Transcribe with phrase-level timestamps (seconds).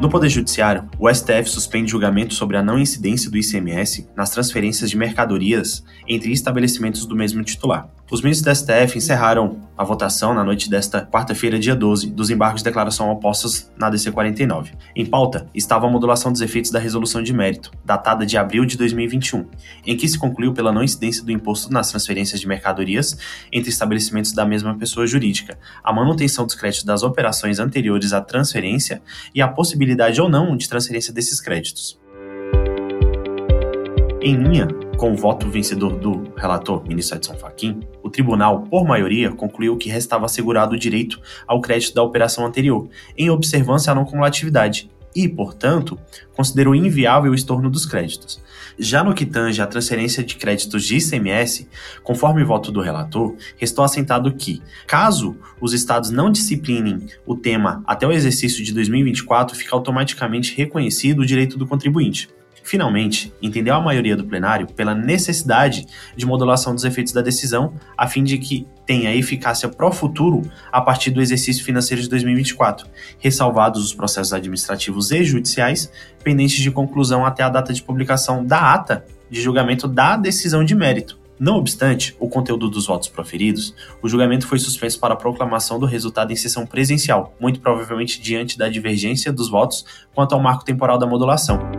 [0.00, 4.90] No Poder Judiciário, o STF suspende julgamento sobre a não incidência do ICMS nas transferências
[4.90, 7.90] de mercadorias entre estabelecimentos do mesmo titular.
[8.10, 12.62] Os ministros da STF encerraram a votação na noite desta quarta-feira, dia 12, dos embargos
[12.62, 14.72] de declaração opostos na DC 49.
[14.96, 18.78] Em pauta estava a modulação dos efeitos da resolução de mérito, datada de abril de
[18.78, 19.46] 2021,
[19.86, 23.18] em que se concluiu pela não incidência do imposto nas transferências de mercadorias
[23.52, 29.02] entre estabelecimentos da mesma pessoa jurídica, a manutenção dos créditos das operações anteriores à transferência
[29.34, 32.00] e a possibilidade ou não de transferência desses créditos.
[34.22, 34.66] Em linha
[34.98, 39.88] com o voto vencedor do relator, ministro Edson Fachin, o tribunal, por maioria, concluiu que
[39.88, 45.28] restava assegurado o direito ao crédito da operação anterior, em observância à não cumulatividade, e,
[45.28, 45.96] portanto,
[46.34, 48.42] considerou inviável o estorno dos créditos.
[48.76, 51.68] Já no que tange à transferência de créditos de ICMS,
[52.02, 57.84] conforme o voto do relator, restou assentado que, caso os estados não disciplinem o tema
[57.86, 62.28] até o exercício de 2024, fica automaticamente reconhecido o direito do contribuinte.
[62.68, 68.06] Finalmente, entendeu a maioria do plenário pela necessidade de modulação dos efeitos da decisão, a
[68.06, 72.86] fim de que tenha eficácia pro futuro a partir do exercício financeiro de 2024,
[73.18, 75.90] ressalvados os processos administrativos e judiciais
[76.22, 80.74] pendentes de conclusão até a data de publicação da ata de julgamento da decisão de
[80.74, 81.18] mérito.
[81.40, 85.86] Não obstante o conteúdo dos votos proferidos, o julgamento foi suspenso para a proclamação do
[85.86, 90.98] resultado em sessão presencial, muito provavelmente diante da divergência dos votos quanto ao marco temporal
[90.98, 91.77] da modulação.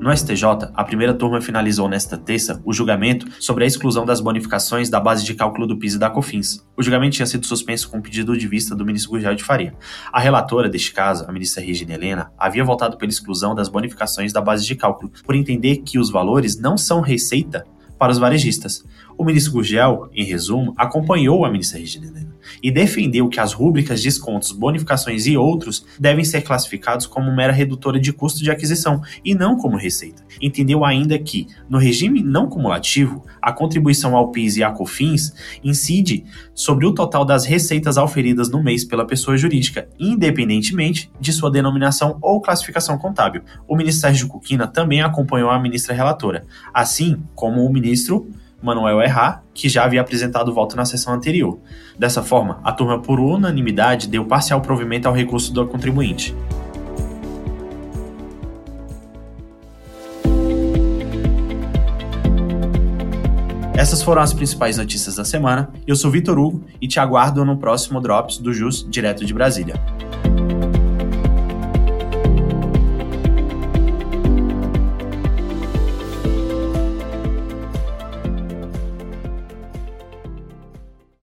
[0.00, 4.88] No STJ, a primeira turma finalizou nesta terça o julgamento sobre a exclusão das bonificações
[4.88, 6.66] da base de cálculo do PIS e da COFINS.
[6.74, 9.74] O julgamento tinha sido suspenso com pedido de vista do ministro Gurgel de Faria.
[10.10, 14.40] A relatora deste caso, a ministra Regina Helena, havia votado pela exclusão das bonificações da
[14.40, 17.66] base de cálculo, por entender que os valores não são receita
[18.00, 18.82] para os varejistas.
[19.18, 22.30] O ministro Gurgel, em resumo, acompanhou a ministra Regina Helena
[22.62, 28.00] e defendeu que as rúbricas, descontos, bonificações e outros devem ser classificados como mera redutora
[28.00, 30.24] de custo de aquisição e não como receita.
[30.40, 36.24] Entendeu ainda que, no regime não cumulativo, a contribuição ao PIS e à COFINS incide
[36.54, 42.16] sobre o total das receitas auferidas no mês pela pessoa jurídica, independentemente de sua denominação
[42.22, 43.42] ou classificação contábil.
[43.68, 47.89] O ministro Sérgio Cuquina também acompanhou a ministra relatora, assim como o ministro
[48.62, 51.58] Manuel Errar, que já havia apresentado voto na sessão anterior.
[51.98, 56.34] Dessa forma, a turma por unanimidade deu parcial provimento ao recurso do contribuinte.
[63.80, 65.70] Essas foram as principais notícias da semana.
[65.86, 69.74] Eu sou Vitor Hugo e te aguardo no próximo Drops do JUS direto de Brasília.